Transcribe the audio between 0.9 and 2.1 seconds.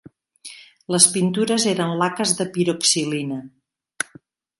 Les pintures eren